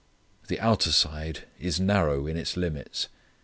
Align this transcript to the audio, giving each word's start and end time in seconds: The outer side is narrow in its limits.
The 0.47 0.59
outer 0.59 0.91
side 0.91 1.43
is 1.59 1.79
narrow 1.79 2.25
in 2.25 2.35
its 2.35 2.57
limits. 2.57 3.07